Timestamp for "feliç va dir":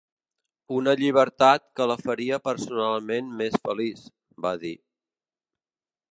3.67-4.75